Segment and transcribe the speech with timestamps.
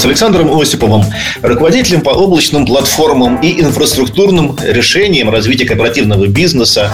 [0.00, 1.04] с Александром Осиповым,
[1.42, 6.90] руководителем по облачным платформам и инфраструктурным решениям развития корпоративного бизнеса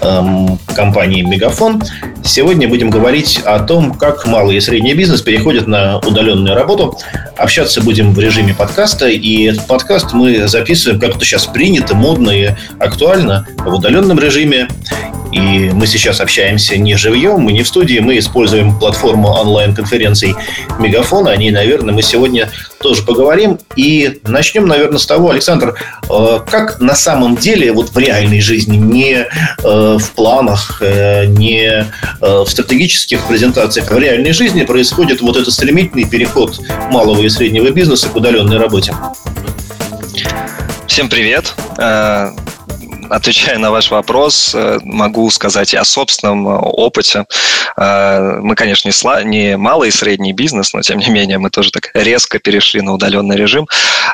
[0.00, 1.82] эм, компании «Мегафон».
[2.24, 6.98] Сегодня будем говорить о том, как малый и средний бизнес переходят на удаленную работу.
[7.36, 12.30] Общаться будем в режиме подкаста, и этот подкаст мы записываем, как это сейчас принято, модно
[12.30, 14.66] и актуально, в удаленном режиме.
[15.32, 20.34] И мы сейчас общаемся не живьем, мы не в студии, мы используем платформу онлайн-конференций
[20.78, 21.28] Мегафон.
[21.28, 22.45] О ней, наверное, мы сегодня
[22.78, 23.58] тоже поговорим.
[23.76, 25.74] И начнем, наверное, с того, Александр,
[26.08, 29.26] э, как на самом деле вот в реальной жизни, не э,
[29.62, 31.86] в планах, э, не
[32.20, 36.60] в стратегических презентациях, а в реальной жизни происходит вот этот стремительный переход
[36.90, 38.94] малого и среднего бизнеса к удаленной работе?
[40.86, 41.54] Всем привет
[43.10, 47.24] отвечая на ваш вопрос, э, могу сказать и о собственном э, опыте.
[47.76, 48.90] Э, мы, конечно,
[49.24, 52.92] не малый и средний бизнес, но тем не менее мы тоже так резко перешли на
[52.94, 53.66] удаленный режим.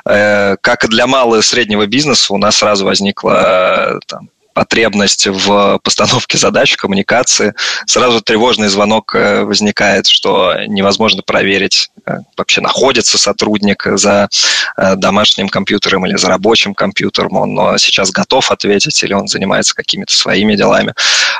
[0.05, 6.39] Как и для малого и среднего бизнеса у нас сразу возникла там, потребность в постановке
[6.39, 7.55] задач, коммуникации,
[7.87, 14.29] сразу тревожный звонок э, возникает, что невозможно проверить, э, вообще находится сотрудник за
[14.77, 20.13] э, домашним компьютером или за рабочим компьютером, он сейчас готов ответить или он занимается какими-то
[20.13, 20.95] своими делами.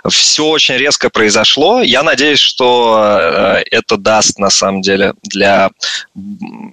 [0.09, 1.83] Все очень резко произошло.
[1.83, 5.71] Я надеюсь, что это даст на самом деле для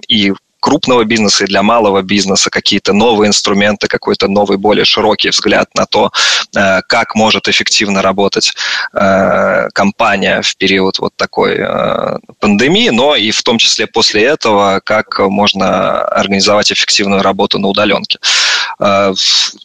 [0.08, 5.70] и крупного бизнеса и для малого бизнеса какие-то новые инструменты, какой-то новый, более широкий взгляд
[5.76, 6.12] на то,
[6.56, 8.54] э, как может эффективно работать
[8.94, 14.82] э, компания в период вот такой э, пандемии, но и в том числе после этого,
[14.84, 18.20] как можно организовать эффективную работу на удаленке.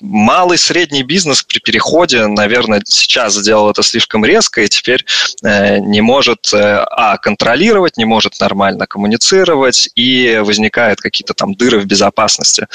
[0.01, 5.05] Малый, средний бизнес при переходе, наверное, сейчас сделал это слишком резко и теперь
[5.43, 12.67] не может, а, контролировать, не может нормально коммуницировать, и возникают какие-то там дыры в безопасности.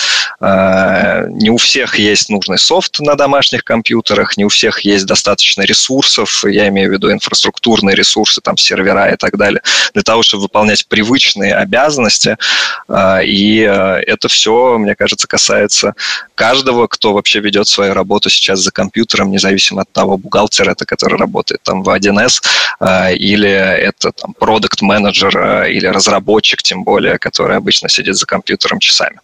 [0.41, 5.64] Э, не у всех есть нужный софт на домашних компьютерах, не у всех есть достаточно
[5.64, 9.61] ресурсов, я имею в виду инфраструктурные ресурсы, там сервера и так далее,
[9.93, 12.37] для того, чтобы выполнять привычные обязанности.
[12.87, 15.93] Э, и э, это все, мне кажется, касается
[16.35, 21.17] каждого, кто вообще ведет свою работу сейчас за компьютером, независимо от того, бухгалтер это, который
[21.17, 22.41] работает там в 1С,
[23.15, 29.19] или это там продукт менеджер или разработчик, тем более, который обычно сидит за компьютером часами.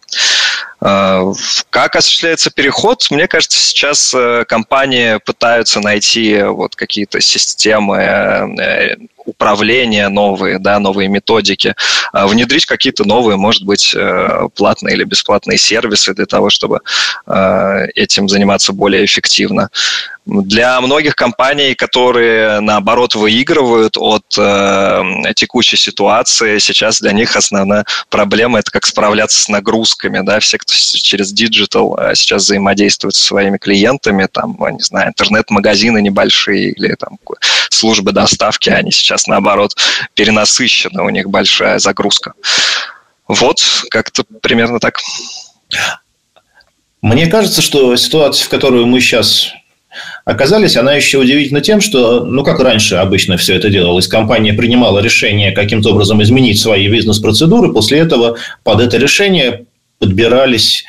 [0.82, 1.34] Э,
[1.70, 3.08] как осуществляется переход?
[3.10, 11.10] Мне кажется, сейчас э, компании пытаются найти вот какие-то системы э, управления новые, да, новые
[11.10, 11.76] методики,
[12.14, 13.96] внедрить какие-то новые, может быть,
[14.56, 16.80] платные или бесплатные сервисы для того, чтобы
[17.96, 19.70] этим заниматься более эффективно.
[20.26, 25.04] Для многих компаний, которые, наоборот, выигрывают от э,
[25.36, 30.26] текущей ситуации, сейчас для них основная проблема– это как справляться с нагрузками.
[30.26, 30.40] Да?
[30.40, 36.72] Все, кто через digital э, сейчас взаимодействует со своими клиентами, там, не знаю, интернет-магазины небольшие
[36.72, 37.20] или там,
[37.76, 39.76] службы доставки, они сейчас, наоборот,
[40.14, 42.34] перенасыщены, у них большая загрузка.
[43.28, 45.00] Вот, как-то примерно так.
[47.02, 49.52] Мне кажется, что ситуация, в которую мы сейчас
[50.26, 55.00] оказались, она еще удивительна тем, что, ну, как раньше обычно все это делалось, компания принимала
[55.00, 59.66] решение каким-то образом изменить свои бизнес-процедуры, после этого под это решение
[60.00, 60.84] подбирались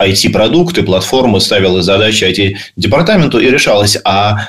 [0.00, 3.96] IT-продукты, платформы, ставилась задача IT-департаменту и решалась.
[4.04, 4.48] А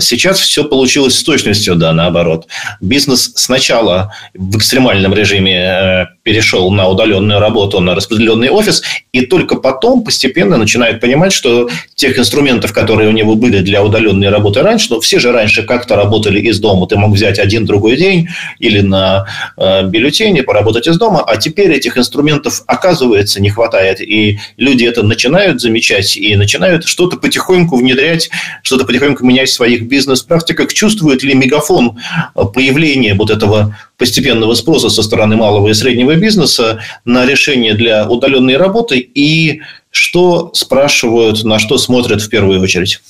[0.00, 2.46] сейчас все получилось с точностью, да, наоборот.
[2.80, 9.56] Бизнес сначала в экстремальном режиме э, перешел на удаленную работу, на распределенный офис, и только
[9.56, 14.88] потом постепенно начинает понимать, что тех инструментов, которые у него были для удаленной работы раньше,
[14.90, 16.86] ну, все же раньше как-то работали из дома.
[16.86, 19.26] Ты мог взять один другой день или на
[19.56, 25.02] э, бюллетене поработать из дома, а теперь этих инструментов оказывается не хватает, и люди это
[25.02, 28.30] начинают замечать и начинают что-то потихоньку внедрять,
[28.62, 31.98] что-то потихоньку менять свои своих бизнес-практиках, чувствует ли мегафон
[32.34, 38.56] появление вот этого постепенного спроса со стороны малого и среднего бизнеса на решение для удаленной
[38.56, 39.60] работы и
[39.90, 43.00] что спрашивают, на что смотрят в первую очередь?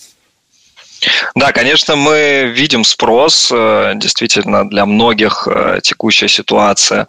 [1.35, 3.51] Да, конечно, мы видим спрос.
[3.53, 7.07] Э, действительно, для многих э, текущая ситуация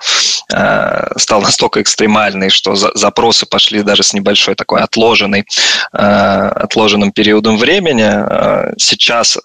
[0.53, 5.45] э, стала настолько экстремальной, что запросы пошли даже с небольшой такой отложенной,
[5.91, 8.75] отложенным периодом времени.
[8.79, 9.37] Сейчас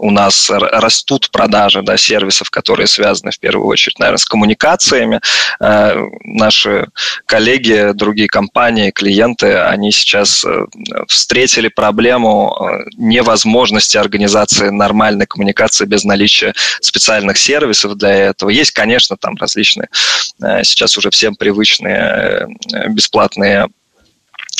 [0.00, 5.20] у нас растут продажи да, сервисов, которые связаны в первую очередь, наверное, с коммуникациями.
[6.24, 6.88] Наши
[7.26, 10.44] коллеги, другие компании, клиенты, они сейчас
[11.06, 12.56] встретили проблему
[12.96, 18.50] невозможности организации нормальной коммуникации без наличия специальных сервисов для этого.
[18.50, 19.88] Есть, конечно, там различные
[20.62, 22.48] сейчас уже всем привычные
[22.88, 23.66] бесплатные Э,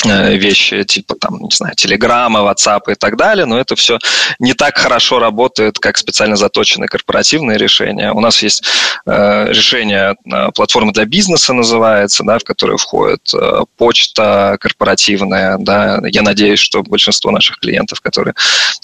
[0.05, 3.99] вещи типа там, не знаю, Телеграма, WhatsApp и так далее, но это все
[4.39, 8.11] не так хорошо работает, как специально заточенные корпоративные решения.
[8.11, 8.63] У нас есть
[9.05, 16.01] э, решение э, платформы для бизнеса называется, да, в которую входит э, почта корпоративная, да.
[16.05, 18.33] Я надеюсь, что большинство наших клиентов, которые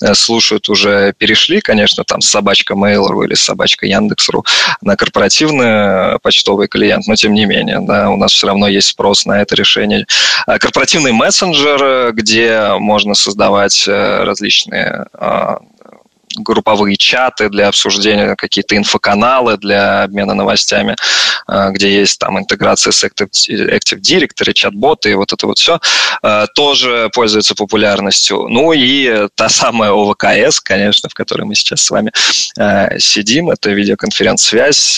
[0.01, 4.45] э, слушают, уже перешли, конечно, там с собачка Mail.ru или с собачка Яндекс.ру
[4.81, 9.25] на корпоративный почтовый клиент, но тем не менее, да, у нас все равно есть спрос
[9.25, 10.05] на это решение.
[10.45, 15.59] А корпоративный активный мессенджер, где можно создавать э, различные а,
[16.35, 20.95] групповые чаты для обсуждения, какие-то инфоканалы для обмена новостями,
[21.47, 23.29] э, где есть там интеграция с Active,
[24.01, 25.79] Directory, чат-боты и вот это вот все,
[26.23, 28.47] э, тоже пользуется популярностью.
[28.49, 32.11] Ну и та самая ОВКС, конечно, в которой мы сейчас с вами
[32.99, 34.97] сидим, это видеоконференц-связь,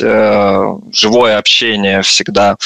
[0.91, 2.57] живое общение всегда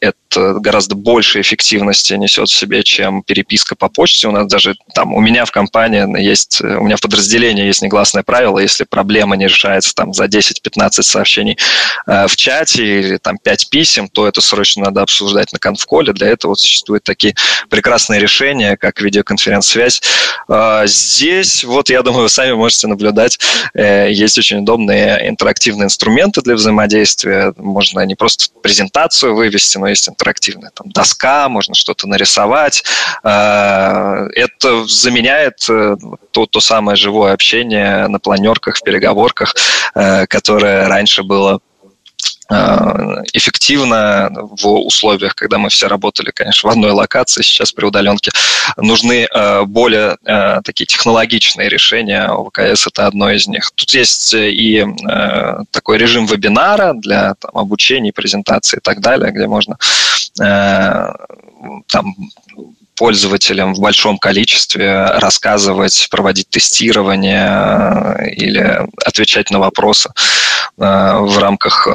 [0.00, 4.28] это гораздо больше эффективности несет в себе, чем переписка по почте.
[4.28, 8.22] У нас даже там, у меня в компании есть, у меня в подразделении есть негласное
[8.22, 11.58] правило, если проблема не решается там за 10-15 сообщений
[12.06, 16.12] э, в чате или там 5 писем, то это срочно надо обсуждать на конфколе.
[16.12, 17.34] Для этого вот существуют такие
[17.68, 20.02] прекрасные решения, как видеоконференц-связь.
[20.48, 23.38] Э, здесь, вот я думаю, вы сами можете наблюдать,
[23.74, 27.52] э, есть очень удобные интерактивные инструменты для взаимодействия.
[27.56, 32.84] Можно не просто презентацию вывести, но есть интерактивная там, доска, можно что-то нарисовать.
[33.22, 35.96] Э, это заменяет э,
[36.30, 39.54] то, то самое живое общение на планерках, в переговорках,
[39.94, 41.60] э, которое раньше было
[42.50, 48.30] эффективно в условиях, когда мы все работали, конечно, в одной локации, сейчас при удаленке
[48.76, 52.24] нужны э, более э, такие технологичные решения.
[52.24, 53.70] ОВКС это одно из них.
[53.74, 54.86] Тут есть и
[55.70, 59.76] такой режим вебинара для там, обучения, презентации и так далее, где можно
[60.36, 62.14] там
[62.96, 70.10] пользователям в большом количестве рассказывать, проводить тестирование или отвечать на вопросы
[70.76, 71.88] в рамках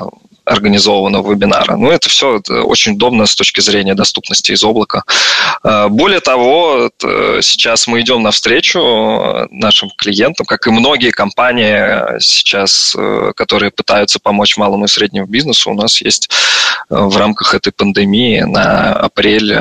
[0.46, 1.78] организованного вебинара.
[1.78, 5.04] Ну, это все очень удобно с точки зрения доступности из облака.
[5.64, 6.92] Э, более того,
[7.42, 14.58] сейчас мы идем навстречу нашим клиентам, как и многие компании сейчас, э, которые пытаются помочь
[14.58, 15.72] малому и среднему бизнесу.
[15.72, 16.30] У нас есть
[16.90, 19.54] э, в рамках этой пандемии на апрель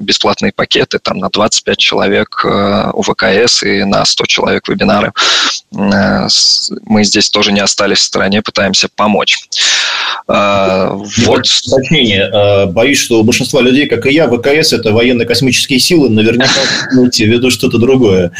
[0.00, 5.12] бесплатные пакеты там на 25 человек у ВКС и на 100 человек вебинары.
[5.70, 9.48] Мы здесь тоже не остались в стороне, пытаемся помочь.
[10.32, 11.44] А, вот.
[11.66, 12.30] Уточнение.
[12.32, 16.50] А, боюсь, что у большинства людей, как и я, ВКС– это военно-космические силы, наверняка
[16.92, 18.30] имеете в виду что-то другое.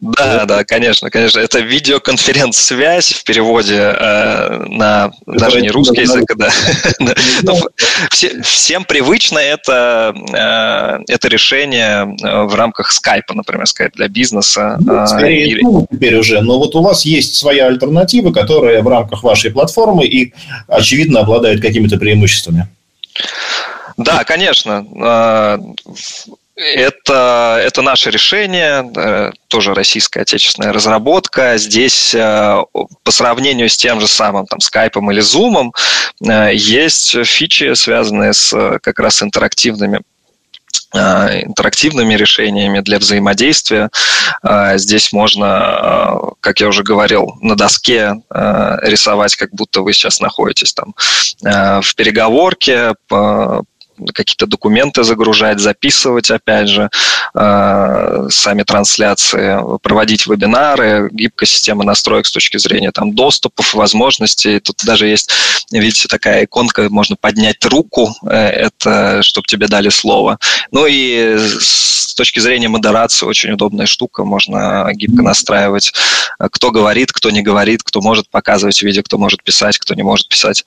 [0.00, 1.40] Да, да, конечно, конечно.
[1.40, 6.50] Это видеоконференц-связь в переводе э, на даже не русский язык, да.
[8.42, 14.78] Всем привычно это, э, это решение э, в рамках скайпа, например, скайп для бизнеса.
[14.80, 15.60] Ну, скорее,
[15.90, 16.40] теперь уже.
[16.40, 20.32] Но вот у вас есть своя альтернатива, которая в рамках вашей платформы и,
[20.66, 22.66] очевидно, обладает какими-то преимуществами.
[23.96, 24.86] Да, конечно.
[25.02, 25.58] А,
[26.60, 31.56] это, это наше решение, э, тоже российская отечественная разработка.
[31.56, 32.62] Здесь э,
[33.02, 35.72] по сравнению с тем же самым там, скайпом или зумом
[36.22, 40.00] э, есть фичи, связанные с как раз интерактивными
[40.92, 43.90] интерактивными решениями для взаимодействия.
[44.42, 50.20] Э, здесь можно, э, как я уже говорил, на доске рисовать, как будто вы сейчас
[50.20, 50.94] находитесь там
[51.42, 52.94] в переговорке,
[54.14, 56.90] какие-то документы загружать, записывать, опять же,
[57.34, 64.60] э, сами трансляции, проводить вебинары, гибкая система настроек с точки зрения там, доступов, возможностей.
[64.60, 65.30] Тут даже есть,
[65.70, 70.38] видите, такая иконка, можно поднять руку, э, это чтобы тебе дали слово.
[70.70, 71.38] Ну и
[72.20, 75.94] точки зрения модерации очень удобная штука, можно гибко настраивать,
[76.38, 80.28] кто говорит, кто не говорит, кто может показывать видео, кто может писать, кто не может
[80.28, 80.66] писать.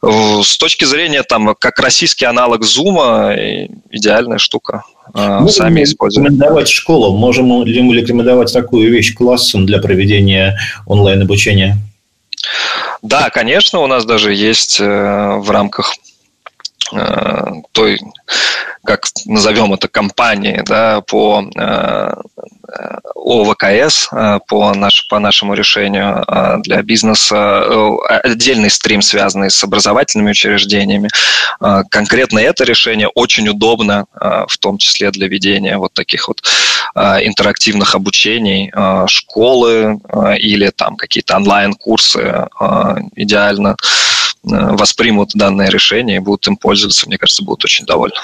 [0.00, 4.84] С точки зрения, там, как российский аналог Zoom, идеальная штука.
[5.12, 6.26] Можем Сами используем.
[6.26, 7.16] Рекомендовать школу.
[7.16, 11.76] Можем ли мы рекомендовать такую вещь классом для проведения онлайн-обучения?
[13.02, 15.92] Да, конечно, у нас даже есть э, в рамках
[16.92, 17.98] э, той
[18.84, 21.44] как назовем это, компании, да, по
[23.16, 24.08] ОВКС
[24.48, 26.24] по, наш, по нашему решению
[26.62, 27.64] для бизнеса,
[28.22, 31.08] отдельный стрим, связанный с образовательными учреждениями.
[31.90, 36.42] Конкретно это решение очень удобно, в том числе для ведения вот таких вот
[36.94, 38.72] интерактивных обучений,
[39.06, 40.00] школы
[40.38, 42.46] или там какие-то онлайн-курсы
[43.16, 43.76] идеально
[44.42, 48.16] воспримут данное решение и будут им пользоваться, мне кажется, будут очень довольны.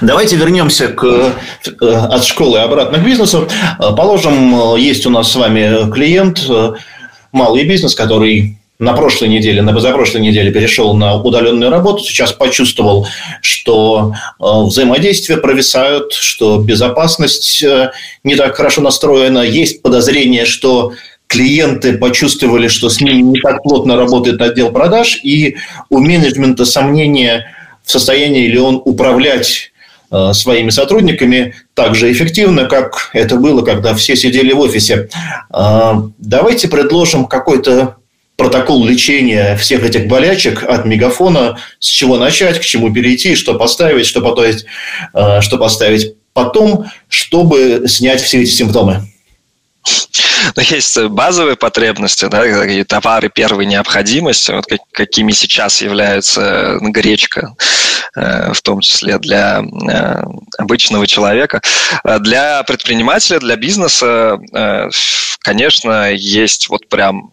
[0.00, 3.48] Давайте вернемся к, э, от школы обратно к бизнесу.
[3.78, 6.72] Положим, есть у нас с вами клиент, э,
[7.32, 13.06] малый бизнес, который на прошлой неделе, на позапрошлой неделе перешел на удаленную работу, сейчас почувствовал,
[13.40, 17.64] что э, взаимодействия провисают, что безопасность
[18.22, 20.92] не так хорошо настроена, есть подозрение, что
[21.26, 25.56] клиенты почувствовали, что с ними не так плотно работает отдел продаж, и
[25.90, 27.52] у менеджмента сомнения,
[27.84, 29.72] в состоянии ли он управлять
[30.10, 35.08] э, своими сотрудниками так же эффективно, как это было, когда все сидели в офисе.
[35.52, 37.96] Э, давайте предложим какой-то
[38.36, 44.06] протокол лечения всех этих болячек от мегафона, с чего начать, к чему перейти, что поставить,
[44.06, 44.66] что, поставить,
[45.14, 49.02] э, что поставить потом, чтобы снять все эти симптомы.
[50.54, 57.54] Но есть базовые потребности, да, такие товары первой необходимости, вот как, какими сейчас являются гречка,
[58.16, 60.22] э, в том числе для э,
[60.58, 61.60] обычного человека.
[62.04, 64.88] А для предпринимателя, для бизнеса, э,
[65.40, 67.30] конечно, есть вот прям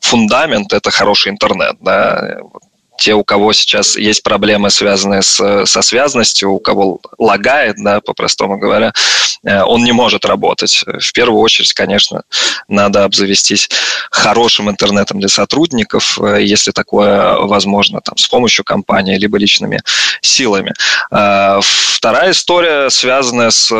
[0.00, 2.38] фундамент, это хороший интернет, да,
[3.02, 8.58] те, у кого сейчас есть проблемы, связанные с, со связностью, у кого лагает, да, по-простому
[8.58, 8.92] говоря,
[9.42, 10.84] э, он не может работать.
[10.86, 12.22] В первую очередь, конечно,
[12.68, 13.68] надо обзавестись
[14.12, 19.80] хорошим интернетом для сотрудников, э, если такое возможно, там, с помощью компании, либо личными
[20.20, 20.72] силами.
[21.10, 23.72] Э, вторая история, связанная с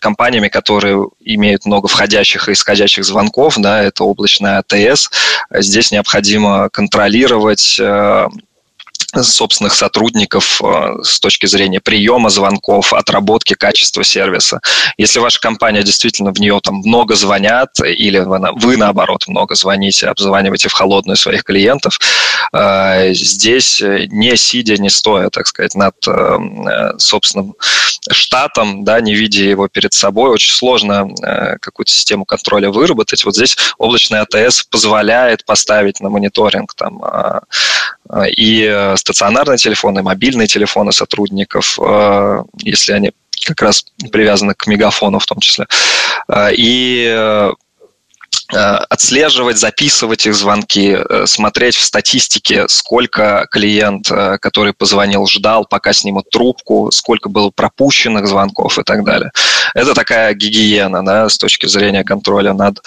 [0.00, 5.10] компаниями, которые имеют много входящих и исходящих звонков, да, это облачная АТС.
[5.50, 8.28] Здесь необходимо контролировать э,
[9.22, 14.60] собственных сотрудников э, с точки зрения приема звонков, отработки качества сервиса.
[14.96, 20.68] Если ваша компания действительно в нее там много звонят, или вы, наоборот, много звоните, обзваниваете
[20.68, 21.98] в холодную своих клиентов,
[22.52, 27.54] э, здесь не сидя, не стоя, так сказать, над э, собственным
[28.10, 31.08] штатом, да, не видя его перед собой, очень сложно
[31.60, 33.24] какую-то систему контроля выработать.
[33.24, 37.02] Вот здесь облачный АТС позволяет поставить на мониторинг там
[38.36, 43.12] и стационарные телефоны, мобильные телефоны сотрудников, э, если они
[43.46, 45.66] как раз привязаны к мегафону в том числе.
[46.28, 47.52] Э, и э,
[48.48, 54.08] отслеживать, записывать их звонки, смотреть в статистике, сколько клиент,
[54.40, 59.30] который позвонил, ждал, пока снимут трубку, сколько было пропущенных звонков и так далее.
[59.74, 62.80] Это такая гигиена да, с точки зрения контроля над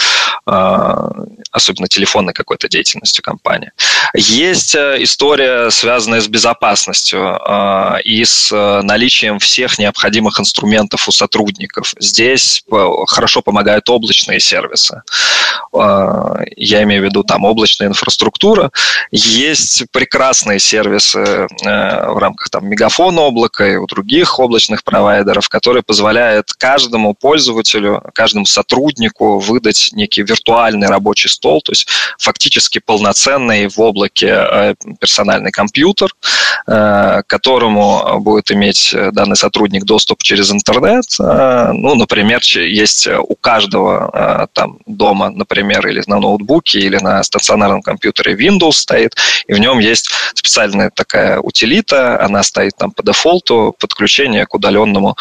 [1.51, 3.71] особенно телефонной какой-то деятельностью компании.
[4.15, 11.11] Есть э, история, связанная с безопасностью э, и с э, наличием всех необходимых инструментов у
[11.11, 11.93] сотрудников.
[11.99, 12.63] Здесь
[13.07, 15.01] хорошо помогают облачные сервисы.
[15.71, 18.71] Я имею в виду там облачная инфраструктура.
[19.11, 26.53] Есть прекрасные сервисы в рамках там мегафона облака и у других облачных провайдеров, которые позволяют
[26.53, 31.87] каждому пользователю, каждому сотруднику выдать некий виртуальный рабочий стол, то есть
[32.17, 36.13] фактически полноценный в облаке э, персональный компьютер,
[36.67, 41.05] э, к которому будет иметь данный сотрудник доступ через интернет.
[41.19, 47.81] Э, ну, например, есть у каждого там дома, например, или на ноутбуке, или на стационарном
[47.81, 49.15] компьютере Windows стоит,
[49.47, 55.17] и в нем есть специальная такая утилита, она стоит там по дефолту, подключение к удаленному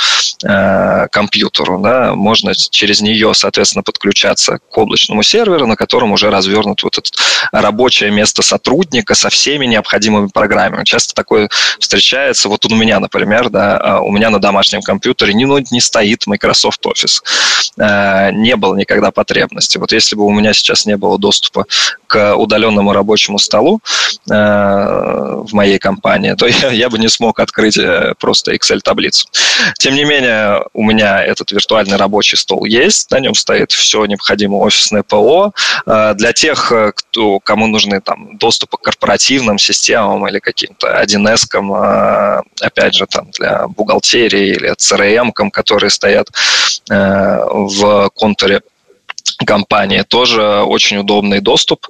[1.10, 1.80] компьютеру.
[1.80, 2.14] Да.
[2.14, 7.10] Можно через нее, соответственно, подключаться к облачному серверу, на котором уже развернут вот это
[7.52, 10.84] рабочее место сотрудника со всеми необходимыми программами.
[10.84, 11.48] Часто такое
[11.78, 12.48] встречается.
[12.48, 16.26] Вот у меня, например, да, а, у меня на домашнем компьютере не, ну, не стоит
[16.26, 17.22] Microsoft Office.
[17.78, 19.78] Э, не было никогда потребности.
[19.78, 21.66] Вот если бы у меня сейчас не было доступа
[22.06, 23.80] к удаленному рабочему столу
[24.30, 29.26] э, в моей компании, то я, я бы не смог открыть э, просто Excel-таблицу.
[29.78, 34.60] Тем не менее, у меня этот виртуальный рабочий стол есть, на нем стоит все необходимое
[34.60, 35.52] офисное ПО.
[35.86, 42.94] Для тех, кто, кому нужны там доступы к корпоративным системам или каким-то 1С, а, опять
[42.94, 46.28] же, там для бухгалтерии или CRM, которые стоят
[46.90, 48.62] э, в контуре
[49.47, 51.87] компании, тоже очень удобный доступ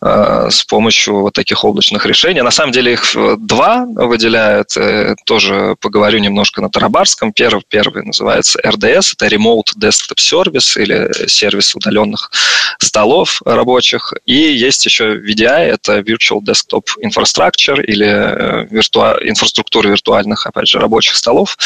[0.00, 2.42] э, с помощью вот таких облачных решений.
[2.42, 7.32] На самом деле их э, два выделяют, э, тоже поговорю немножко на Тарабарском.
[7.32, 12.30] Первый, первый называется RDS, это Remote Desktop Service или сервис удаленных
[12.78, 14.12] столов рабочих.
[14.26, 19.16] И есть еще VDI, это Virtual Desktop Infrastructure или э, виртуа...
[19.22, 21.56] инфраструктура виртуальных, опять же, рабочих столов.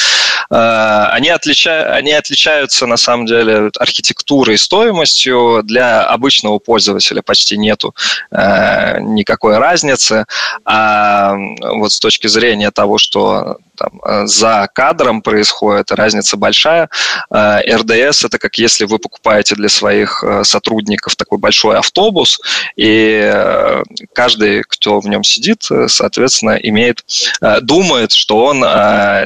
[0.50, 1.94] Э, они, отлича...
[1.94, 7.94] они отличаются, на самом деле, архитектурой и стоимостью, полностью для обычного пользователя почти нету
[8.30, 10.26] э, никакой разницы.
[10.64, 16.88] А вот с точки зрения того, что там, э, за кадром происходит, разница большая.
[17.32, 22.40] РДС э,– это как если вы покупаете для своих э, сотрудников такой большой автобус,
[22.76, 23.32] и
[24.14, 27.04] каждый, кто в нем сидит, соответственно, имеет,
[27.62, 28.64] думает, что он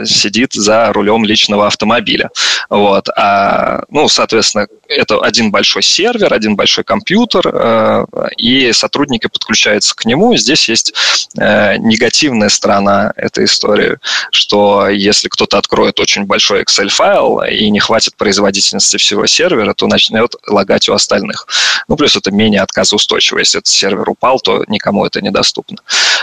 [0.07, 2.31] сидит за рулем личного автомобиля.
[2.71, 3.09] Вот.
[3.17, 10.37] А, ну, соответственно, это один большой сервер, один большой компьютер, и сотрудники подключаются к нему.
[10.37, 10.95] Здесь есть
[11.35, 13.99] негативная сторона этой истории,
[14.31, 20.35] что если кто-то откроет очень большой Excel-файл и не хватит производительности всего сервера, то начнет
[20.47, 21.47] лагать у остальных.
[21.89, 23.39] Ну, плюс это менее отказоустойчиво.
[23.39, 25.79] Если этот сервер упал, то никому это недоступно.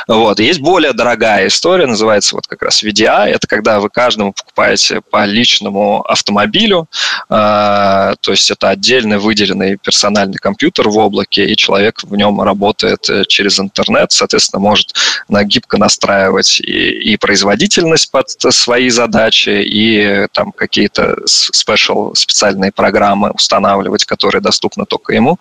[0.07, 0.39] Вот.
[0.39, 3.27] Есть более дорогая история, называется вот как раз VDI.
[3.27, 6.87] Это когда вы каждому покупаете по личному автомобилю,
[7.29, 9.17] э, то есть это отдельный
[9.55, 14.93] выделенный персональный компьютер в облаке, и человек в нем работает э, через интернет, соответственно, может
[15.29, 24.05] гибко настраивать и, и производительность под свои задачи и там какие-то спешл, специальные программы устанавливать,
[24.05, 25.39] которые доступны только ему.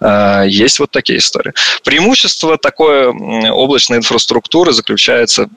[0.00, 1.52] Э, есть вот такие истории.
[1.84, 3.06] Преимущество такой
[3.50, 5.48] облачной инфраструктуры заключается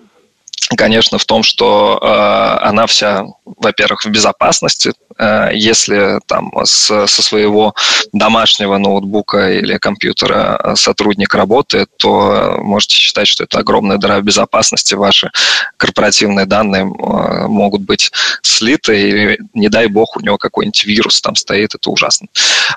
[0.78, 4.94] конечно, в том, что э, она вся, во-первых, в безопасности.
[5.18, 7.76] Э, если там с, со своего
[8.14, 14.96] домашнего ноутбука или компьютера сотрудник работает, то можете считать, что это огромная дыра безопасности.
[14.96, 15.32] Ваши
[15.78, 18.12] корпоративные данные э, могут быть
[18.42, 22.28] слиты, и не дай бог у него какой-нибудь вирус там стоит, это ужасно.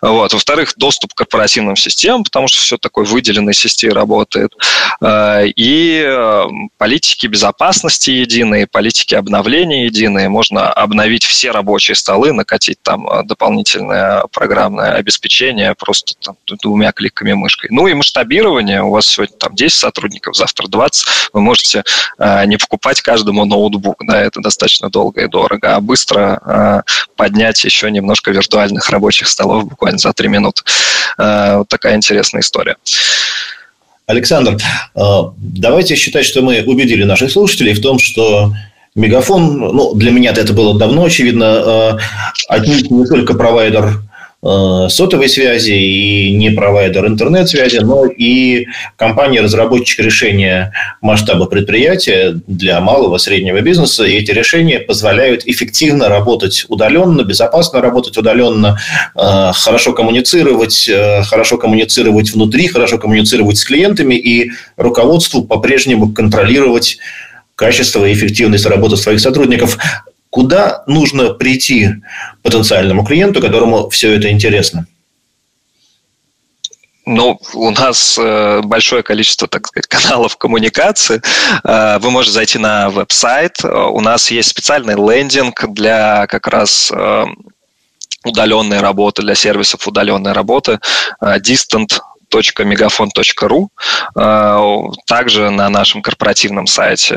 [0.03, 0.33] Вот.
[0.33, 4.53] Во-вторых, доступ к корпоративным системам, потому что все такой выделенной системой работает.
[5.01, 6.45] Э, и э,
[6.79, 10.29] политики безопасности безопасности единые, политики обновления единые.
[10.29, 17.35] Можно обновить все рабочие столы, накатить там э, дополнительное программное обеспечение просто там, двумя кликами
[17.35, 17.71] мышкой.
[17.71, 18.83] Ну и масштабирование.
[18.83, 21.07] У вас сегодня там 10 сотрудников, завтра 20.
[21.33, 21.85] Вы можете
[22.18, 23.97] э, не покупать каждому ноутбук.
[24.07, 25.77] Да, это достаточно долго и дорого.
[25.77, 26.83] А быстро э,
[27.16, 30.62] поднять еще немножко виртуальных рабочих столов буквально за 3 минуты.
[31.18, 32.77] Э, вот такая интересная история.
[34.07, 34.59] Александр,
[34.95, 35.01] э,
[35.37, 38.55] давайте считать, что мы убедили наших слушателей в том, что
[38.95, 41.99] Мегафон, ну, для меня это было давно очевидно, э,
[42.49, 44.03] отнюдь не только провайдер
[44.44, 53.61] сотовой связи и не провайдер интернет-связи, но и компания-разработчик решения масштаба предприятия для малого среднего
[53.61, 54.04] бизнеса.
[54.04, 58.78] И эти решения позволяют эффективно работать удаленно, безопасно работать удаленно,
[59.14, 66.98] э, хорошо коммуницировать, э, хорошо коммуницировать внутри, хорошо коммуницировать с клиентами и руководству по-прежнему контролировать
[67.54, 69.78] качество и эффективность работы своих сотрудников
[70.35, 71.90] куда нужно прийти
[72.42, 74.85] потенциальному клиенту, которому все это интересно?
[77.07, 81.23] Ну, у нас э, большое количество, так сказать, каналов коммуникации.
[81.62, 83.64] Э, вы можете зайти на веб-сайт.
[83.64, 87.27] У нас есть специальный лендинг для как раз э,
[88.25, 90.81] удаленной работы, для сервисов удаленной работы,
[91.23, 92.01] distant
[92.33, 93.68] .megafon.ru.
[95.07, 97.14] Также на нашем корпоративном сайте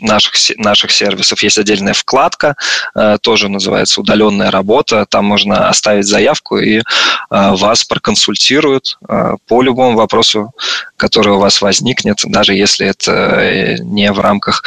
[0.00, 2.56] наших, наших сервисов есть отдельная вкладка,
[2.94, 5.06] э, тоже называется удаленная работа.
[5.06, 6.82] Там можно оставить заявку, и э,
[7.30, 10.52] вас проконсультируют э, по любому вопросу,
[10.96, 14.62] который у вас возникнет, даже если это не в рамках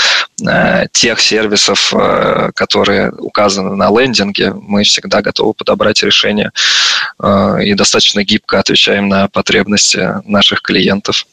[0.92, 1.94] тех сервисов,
[2.56, 4.54] которые указаны на лендинге.
[4.54, 6.52] Мы всегда готовы подобрать решение
[7.62, 11.26] и достаточно гибко отвечаем на потребности наших клиентов.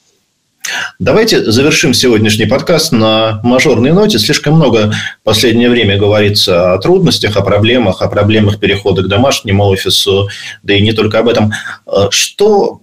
[0.98, 4.18] Давайте завершим сегодняшний подкаст на мажорной ноте.
[4.18, 9.64] Слишком много в последнее время говорится о трудностях, о проблемах, о проблемах перехода к домашнему
[9.66, 10.28] офису,
[10.62, 11.52] да и не только об этом.
[11.86, 12.80] Э, что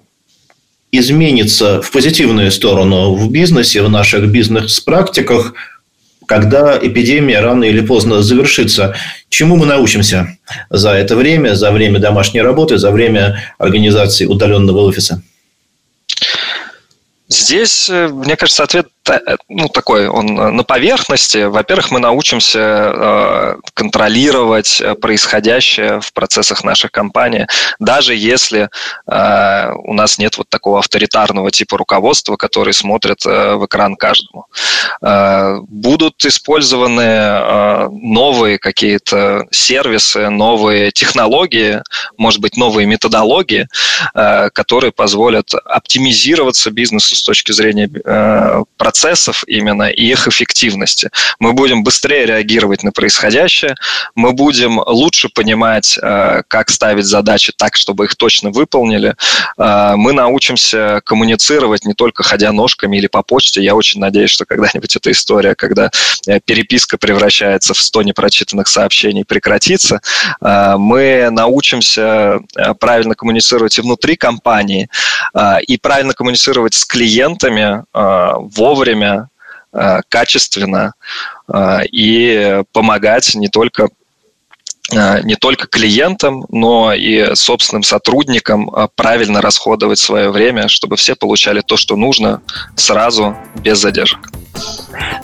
[0.92, 5.54] изменится в позитивную сторону в бизнесе, в наших бизнес-практиках,
[6.26, 8.96] когда эпидемия рано или поздно завершится?
[9.30, 10.38] Чему мы научимся
[10.70, 15.22] за это время, за время домашней работы, за время организации удаленного офиса?
[17.28, 18.88] Здесь, э, мне кажется, ответ
[19.48, 21.46] ну, такой, он на поверхности.
[21.46, 27.48] Во-первых, мы научимся контролировать происходящее в процессах нашей компании,
[27.80, 28.70] даже если
[29.06, 34.46] у нас нет вот такого авторитарного типа руководства, который смотрит в экран каждому.
[35.70, 41.82] Будут использованы новые какие-то сервисы, новые технологии,
[42.18, 43.68] может быть, новые методологии,
[44.14, 48.64] которые позволят оптимизироваться бизнесу с точки зрения э,
[48.98, 51.12] процессов именно и их эффективности.
[51.40, 53.76] Мы будем быстрее реагировать на происходящее,
[54.16, 59.16] мы будем лучше понимать, э, как ставить задачи так, чтобы их точно выполнили.
[59.58, 63.62] Э, мы научимся коммуницировать не только ходя ножками или по почте.
[63.62, 65.92] Я очень надеюсь, что когда-нибудь эта история, когда
[66.46, 70.02] переписка превращается в 100 непрочитанных сообщений, прекратится.
[70.42, 72.40] Мы научимся
[72.80, 74.90] правильно коммуницировать и внутри компании,
[75.68, 78.87] и правильно коммуницировать с клиентами вовремя,
[79.74, 80.94] Э, качественно
[81.54, 83.90] э, и помогать не только
[84.92, 91.62] э, не только клиентам, но и собственным сотрудникам правильно расходовать свое время, чтобы все получали
[91.62, 92.42] то, что нужно,
[92.76, 94.20] сразу, без задержек.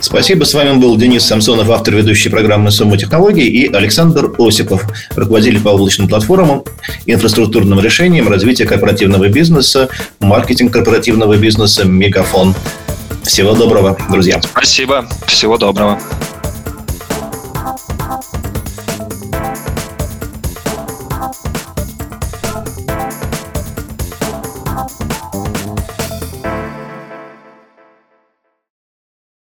[0.00, 0.44] Спасибо.
[0.44, 4.84] С вами был Денис Самсонов, автор ведущей программы «Сумма технологий», и Александр Осипов,
[5.16, 6.62] руководитель по облачным платформам,
[7.06, 9.88] инфраструктурным решениям, развития корпоративного бизнеса,
[10.20, 12.54] маркетинг корпоративного бизнеса «Мегафон».
[13.24, 14.40] Всего доброго, друзья.
[14.42, 15.06] Спасибо.
[15.26, 15.98] Всего доброго.